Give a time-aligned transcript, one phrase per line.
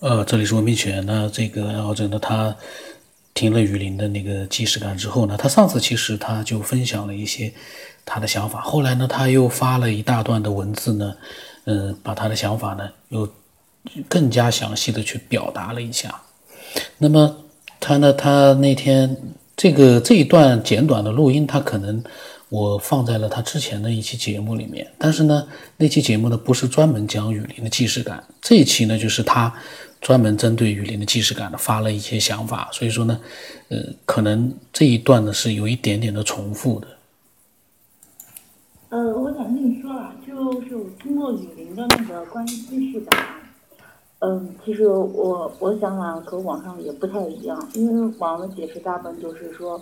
[0.00, 1.04] 呃，这里是文明犬。
[1.04, 2.56] 那这个爱好者呢，他
[3.34, 7.52] 听了雨林的那个即视感之后呢，他上次其实他就分享了一些
[8.06, 11.14] 他的想法，后来呢，他又发了一大段的文字呢，
[11.66, 13.28] 嗯，把他的想法呢又
[14.08, 16.18] 更加详细的去表达了一下。
[16.96, 17.36] 那么
[17.78, 19.14] 他呢，他那天
[19.54, 22.02] 这个这一段简短的录音，他可能。
[22.50, 25.46] 我放在了他之前的一期节目里面，但是呢，
[25.76, 29.54] 那期节目呢不是专门讲雨林的既视感，这一期呢就是他
[30.00, 33.20] 专门针对雨林的既视感呢发了一些想法，所以说呢，
[33.68, 36.88] 呃，可能这一段呢是有一点点的重复的。
[38.88, 43.26] 呃，我想跟你说啊，就是我听过雨林的那个关于既视感，
[44.18, 49.80] 嗯，其实我我想法和网上也不太一样，因为网上的解释大部分都是说。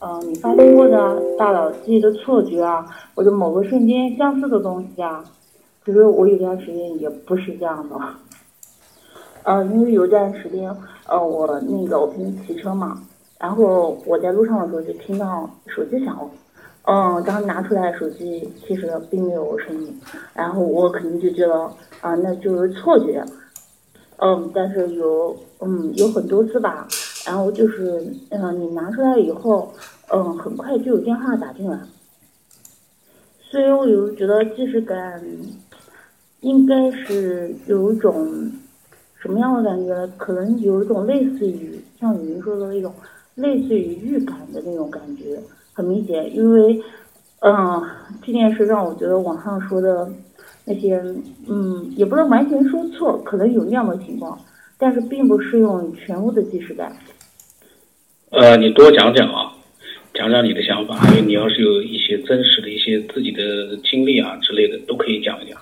[0.00, 5.24] 嗯，你发生过的大脑记忆的错觉啊，或者某个瞬间相似的东西啊，
[5.84, 7.96] 其实我有段时间也不是这样的。
[9.42, 10.72] 呃，因为有段时间，
[11.08, 13.02] 呃，我那个我平时骑车嘛，
[13.40, 16.30] 然后我在路上的时候就听到手机响了，
[16.82, 20.00] 嗯，刚拿出来手机其实并没有声音，
[20.32, 21.62] 然后我肯定就觉得
[22.00, 23.24] 啊，那就是错觉。
[24.18, 26.86] 嗯，但是有嗯有很多次吧。
[27.28, 29.70] 然后就是，嗯，你拿出来以后，
[30.10, 31.78] 嗯，很快就有电话打进来，
[33.38, 35.22] 所以我有觉得即视感，
[36.40, 38.50] 应该是有一种
[39.20, 40.06] 什么样的感觉？
[40.16, 42.94] 可能有一种类似于像雨云说的那种
[43.34, 45.38] 类似于预感的那种感觉，
[45.74, 46.34] 很明显。
[46.34, 46.82] 因为，
[47.40, 47.84] 嗯，
[48.22, 50.10] 这件事让我觉得网上说的
[50.64, 50.96] 那些，
[51.46, 54.38] 嗯，也不能完全说错，可能有那样的情况，
[54.78, 56.90] 但是并不适用全部的即视感。
[58.30, 59.50] 呃，你多讲讲啊，
[60.12, 65.58] 讲讲你的想法，还有你要是有一些真实的一些自己的经历啊之类的，都可以讲一讲。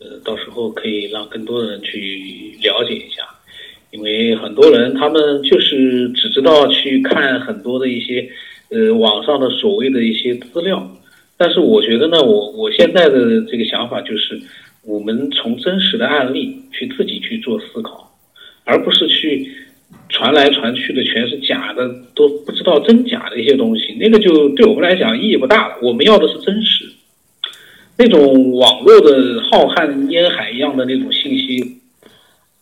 [0.00, 3.22] 呃，到时候可以让更多的人去了解一下，
[3.90, 8.26] 因为很多人他们就是只知道去看很多的一些
[8.70, 10.90] 呃网上的所谓的一些资料，
[11.36, 14.40] 但是我觉得呢，我我现在的这个想法就是，
[14.84, 18.10] 我们从真实的案例去自己去做思考，
[18.64, 19.52] 而不是去。
[20.14, 25.74] 传来传去的全是假的，都不知道真假的一些东西，那个就对我们来讲意义不大了。
[25.82, 26.84] 我们要的是真实，
[27.98, 31.80] 那种网络的浩瀚烟海一样的那种信息。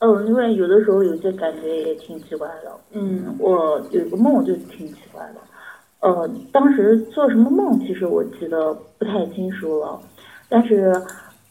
[0.00, 2.72] 哦，因为有的时候有些感觉也挺奇怪的。
[2.94, 5.40] 嗯，我有一个梦就挺奇怪的。
[6.00, 10.00] 呃，当时做什么梦，其实我记得不太清楚了。
[10.48, 10.92] 但是，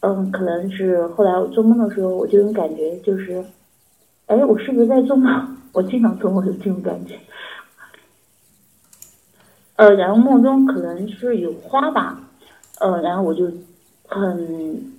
[0.00, 3.42] 嗯，可能是后来我做梦的时候，我就有感觉，就是，
[4.26, 5.56] 哎，我是不是在做梦？
[5.72, 7.18] 我经常做梦有这种感觉，
[9.76, 12.20] 呃，然后梦中可能是有花吧，
[12.78, 13.50] 呃，然后我就
[14.06, 14.92] 很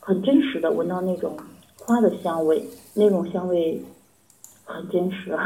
[0.00, 1.36] 很真实的闻到那种
[1.78, 3.80] 花的香味，那种香味
[4.64, 5.38] 很真实，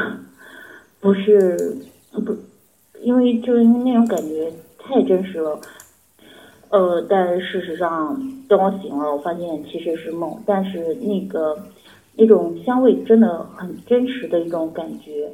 [0.99, 1.77] 不是
[2.11, 2.35] 不，
[3.01, 5.61] 因为就是因为那种感觉太真实了，
[6.69, 11.55] 呃，但事实上等我醒了，我发现其实是梦，但是那个。
[12.17, 15.29] 那种香味真的很真实的一种感觉，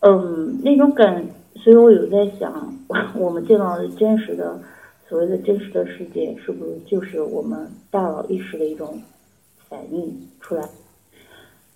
[0.00, 2.72] 嗯，那种感，所以我有在想，
[3.18, 4.58] 我们见到的真实的
[5.08, 9.02] 所谓的真实的世界，是不是就是我们大脑意识的一种
[9.68, 10.68] 反应出来？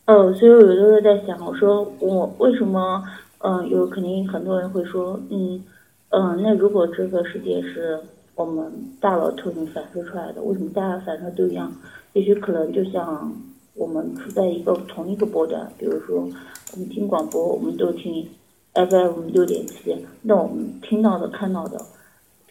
[0.05, 3.05] 呃，所以我有时候在想，我说我为什么，
[3.39, 5.65] 嗯，有肯定很多人会说，嗯，
[6.11, 7.99] 嗯，那如果这个世界是
[8.37, 11.73] 我们大脑投影反射出来的，为什么大家反射都一样？
[12.13, 13.33] 也许可能就像。
[13.81, 16.29] 我们处在一个同一个波段，比如说
[16.75, 18.29] 我们听广播，我们都听
[18.75, 21.81] FM 六点七，那我们听到的、看到的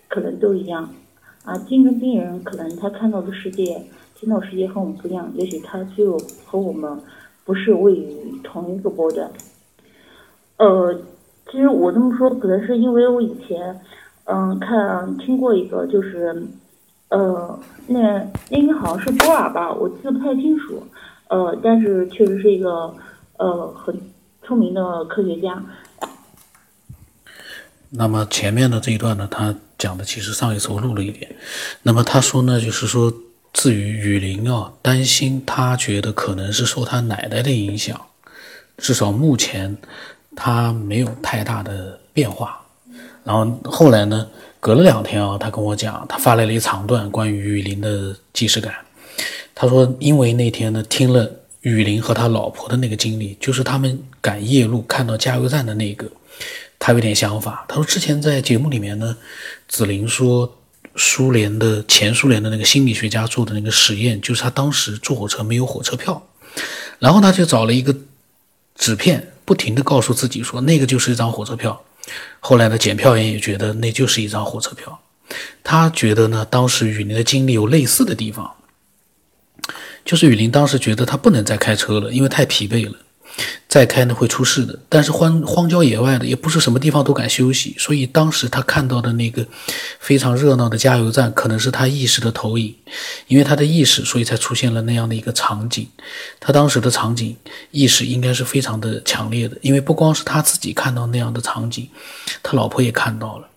[0.08, 0.90] 可能都一样
[1.44, 1.56] 啊。
[1.60, 3.80] 精神病人可能他看到的世界、
[4.16, 6.18] 听到世界和我们不一样，也许他就
[6.48, 7.00] 和我们
[7.46, 9.30] 不是位于同一个波段。
[10.58, 11.00] 呃，
[11.52, 13.80] 其实我这么说，可能是因为我以前
[14.24, 16.44] 嗯看听过一个，就是
[17.10, 20.82] 呃那那个好像是波尔吧，我记得不太清楚。
[21.30, 22.94] 呃，但是确实是一个
[23.38, 24.00] 呃很
[24.44, 25.64] 出名的科学家。
[27.92, 31.36] 那么前面的这一段呢，他讲的其实上一次我录了一点。
[31.82, 33.12] 那么他说呢，就是说，
[33.52, 38.00] 至于雨林啊，担心他觉得可能是受他奶奶的影响，
[38.78, 39.76] 至少目前
[40.36, 42.60] 他没有太大的变化。
[43.24, 44.28] 然后后来呢，
[44.60, 48.74] 隔了两天啊，他跟我讲，他发来了一长段关于雨林的即视感。
[49.62, 51.30] 他说：“因为那天呢，听了
[51.64, 56.10] 雨林和他老婆的那个经历，就是他们赶夜路看到加油站的那个，
[56.80, 57.66] 他有点想法。
[57.68, 59.18] 他说之前在节目里面呢，
[59.68, 60.50] 子林说
[60.96, 66.26] 苏联的前苏联的那个心理学家做的那个实验，就是他当时坐火车没有火车票，
[66.98, 67.94] 然后他就找了一个
[68.76, 71.84] 纸片，不停的告诉自己说那个就是一张火车票。
[72.40, 74.98] 后来呢，检票员也觉得那就是一张火车票。
[75.66, 78.50] 他觉得呢，当时雨林的经历有类似的地方，
[80.10, 82.98] 就是雨林当时觉得他不能再开车了，因为太疲惫了。
[83.68, 89.46] 再开呢会出事的，但是荒荒郊野外的也不是什么地方都敢休息，所以当时他看到的那个
[90.00, 92.74] 非常热闹的加油站，可能是他意识的投影，
[93.28, 95.88] 因为他的意识，所以才出现了那样的一个场景。
[96.40, 97.38] 他当时的场景
[97.70, 101.88] 意识应该是非常的强烈的，因为不光是他自己看到那样的场景，
[102.42, 103.48] 他老婆也看到了。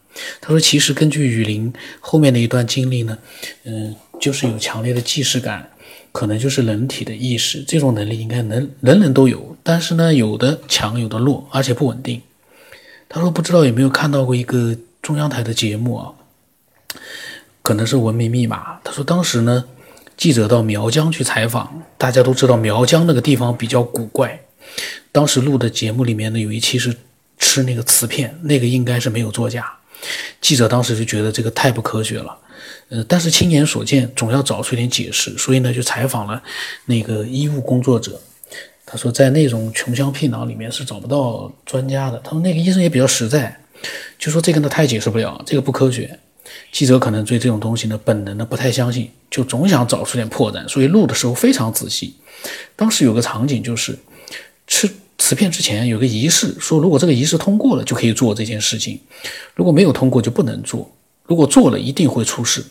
[0.43, 3.17] 他说，其实根据雨林后面的一段经历呢，
[3.65, 5.67] 嗯，就是有强烈的既视感。
[6.13, 12.21] 可能就是人体的意识，这种能力应该能人人都有，但是呢，有的强，有的弱，而且不稳定。
[13.09, 16.13] 他说不知道有没有看到过一个中央台的节目啊，
[17.63, 18.77] 可能是《文明密码》。
[18.83, 19.65] 他说当时呢，
[20.17, 24.41] 记者到苗疆去采访，大家都知道苗疆那个地方比较古怪。
[25.11, 26.97] 当时录的节目里面呢，有一期是
[27.39, 29.71] 吃那个瓷片，那个应该是没有作假。
[30.41, 32.39] 记者当时就觉得这个太不科学了。
[32.89, 36.43] 呃，但是亲眼所见，总要找出一点解释，所以呢，就采访了
[36.87, 38.21] 那个医务工作者。
[38.85, 42.21] 他说，在那种穷乡僻壤里面是找不到专家的。
[42.23, 43.57] 他说，那个医生也比较实在，
[44.19, 46.19] 就说这个呢，他也解释不了，这个不科学。
[46.71, 52.15] 记者可能对这种东西呢，本能的不太相信，就总想找出点破绽，所以录的时候非常仔细。
[52.77, 53.99] 当时有个场景就是
[54.67, 58.99] 吃瓷片之前有个仪式，说如果这个仪式通过了，就可以做这件事情；
[59.55, 60.91] 如果没有通过，就不能做。
[61.33, 62.63] 如果做了一定会出事，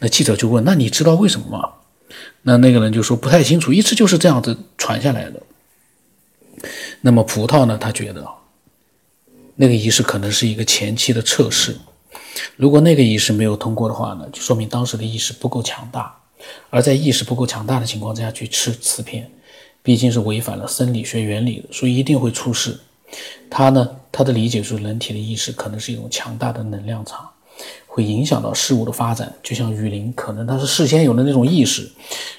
[0.00, 1.74] 那记者就问：“那你知道为什么吗？”
[2.42, 5.40] 那那个人就说：“不太清楚，一直就是这样子传下来的。”
[7.02, 7.78] 那么葡萄呢？
[7.80, 8.26] 他觉得
[9.54, 11.76] 那个仪式可能是一个前期的测试，
[12.56, 16.12] 如果那个仪式没有通过的话呢，就说明当时的意识不够强大，
[16.68, 19.30] 而在意识不够强大的情况之下去吃瓷片，
[19.84, 22.76] 毕竟是违反了生理学原理的，所以一定会出事。
[23.48, 27.30] 他呢，他的理解是人体的意识可能是一种强大的能量场。
[27.92, 31.90] 会影响到事物的发展，就像雨林，可能他是事先有了那种意识，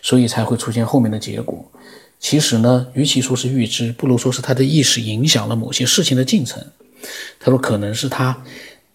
[0.01, 1.63] 所以才会出现后面的结果。
[2.19, 6.65] 其实呢，与其说是预知，不如说是他的意识影响了某些事情的进程。
[7.37, 8.41] 他说，可能是他，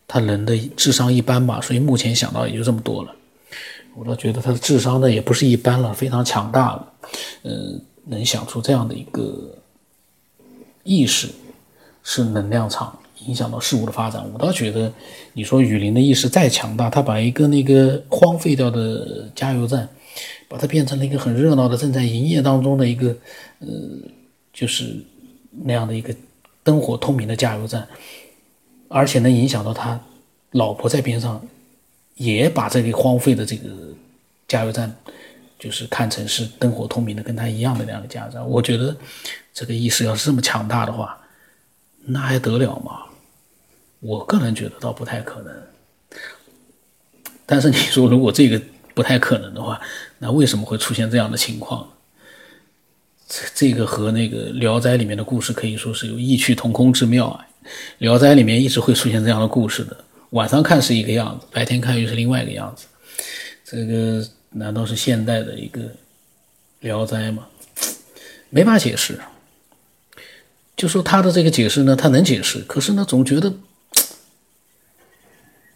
[0.08, 3.14] 他人的智商一般吧，所以目前想到也就这么多了。
[3.94, 6.92] 我倒觉得他的智商呢也不是一般了，非常强大了。
[7.42, 9.54] 嗯，能想出这样的一个
[10.84, 11.28] 意识，
[12.02, 12.98] 是能量场。
[13.26, 14.92] 影响到事物的发展，我倒觉得，
[15.34, 19.88] 你说雨林的意识再强大，他把一个那个荒废掉的加油站，
[20.48, 23.08] 把它变成了一个很热闹的、正在营业当中的一个，
[23.58, 23.68] 呃，
[24.52, 24.96] 就是
[25.50, 26.14] 那样的一个
[26.62, 27.86] 灯火通明的加油站，
[28.88, 30.00] 而且能影响到他
[30.52, 31.40] 老婆在边上，
[32.14, 33.68] 也把这个荒废的这个
[34.48, 34.94] 加油站，
[35.58, 38.48] 就是看成是灯火通明的，跟他一样的那样的加油站。
[38.48, 38.96] 我觉得
[39.52, 41.18] 这个意识要是这么强大的话，
[42.04, 43.02] 那还得了嘛？
[44.06, 45.52] 我个人觉得倒不太可能，
[47.44, 48.60] 但是你说如果这个
[48.94, 49.80] 不太可能的话，
[50.20, 51.88] 那为什么会出现这样的情况？
[53.28, 57.44] 这这个和那个《聊斋》里面的故事可以说是有异曲同工之妙啊，
[57.98, 59.96] 《聊斋》里面一直会出现这样的故事的，
[60.30, 62.86] 晚上看是一个样子，白天看又是另外一个样子，
[63.64, 65.80] 这个难道是现代的一个
[66.78, 67.44] 《聊斋》吗？
[68.50, 69.18] 没法解释。
[70.76, 73.52] 就说他的这个解释呢，他能解释，可是呢，总觉得。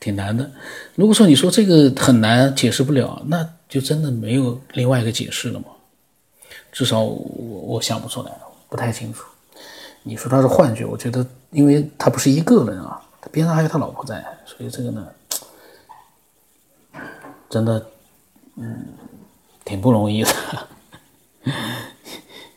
[0.00, 0.50] 挺难的。
[0.97, 5.66] 如果说你说这个很难解释不了，那就真的没有另外一个解释了吗？
[6.73, 8.33] 至少我我想不出来，
[8.69, 9.25] 不太清楚。
[10.02, 15.07] 你说他是幻觉，我觉得，因为他不是一个人啊，他边上还有他老婆在，所以这个呢，
[17.50, 17.87] 真的，
[18.57, 18.87] 嗯，
[19.64, 20.30] 挺不容易的。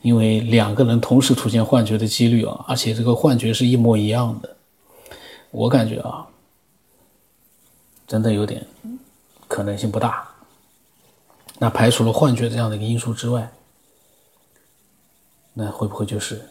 [0.00, 4.56] 因为两个人同时出现幻觉的几率啊，而且这个幻觉是一模一样的，
[5.50, 6.26] 我感觉啊。
[8.14, 8.64] 真的有点
[9.48, 10.24] 可能性不大。
[11.58, 13.50] 那排除了幻觉这样的一个因素之外，
[15.52, 16.48] 那会不会就是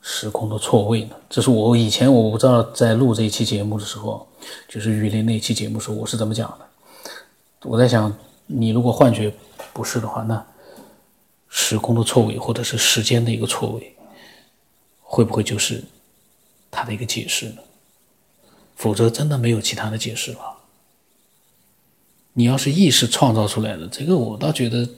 [0.00, 1.16] 时空的错位呢？
[1.28, 4.28] 这是我以前我不知道在录这一期节目的时候，
[4.68, 7.68] 就是雨林那期节目时候我是怎么讲的。
[7.68, 9.34] 我在想，你如果幻觉
[9.72, 10.46] 不是的话，那
[11.48, 13.96] 时空的错位或者是时间的一个错位，
[15.00, 15.82] 会不会就是
[16.70, 17.62] 它的一个解释呢？
[18.82, 20.56] 否则，真的没有其他的解释了。
[22.32, 24.88] 你要是意识创造出来的，这个我倒觉得，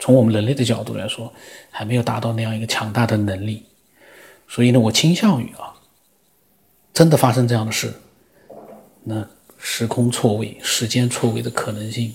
[0.00, 1.32] 从我们人类的角度来说，
[1.70, 3.62] 还没有达到那样一个强大的能力。
[4.48, 5.78] 所以呢，我倾向于啊，
[6.92, 7.94] 真的发生这样的事，
[9.04, 9.24] 那
[9.56, 12.12] 时空错位、时间错位的可能性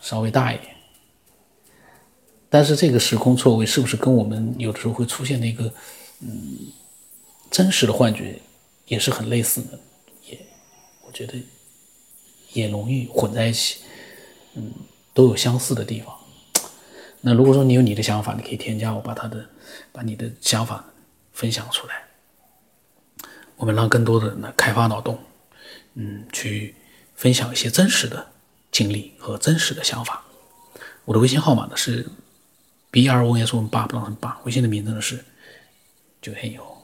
[0.00, 0.74] 稍微大一点。
[2.50, 5.72] 但是这个时空错位是不是跟我们有的时候会出现的一个
[6.18, 6.58] 嗯
[7.52, 8.40] 真实的幻觉
[8.92, 9.80] 也是很类似的？
[10.28, 10.38] 也
[11.06, 11.42] 我觉得
[12.52, 13.78] 也容易混在一起，
[14.54, 14.70] 嗯，
[15.14, 16.14] 都有相似的地方。
[17.22, 19.48] 那如果说你有你的想法，你可以添加我，把他的
[19.92, 20.84] 把你的想法
[21.32, 22.04] 分享出来。
[23.56, 25.18] 我们让更多的人呢开发脑洞，
[25.94, 26.74] 嗯，去
[27.14, 28.26] 分享一些真实的
[28.70, 30.22] 经历和真实的想法。
[31.06, 32.06] 我的微信号码呢是
[32.90, 35.24] B R O S O N 八不等于八，微信的名字呢是
[36.20, 36.81] 九天以后。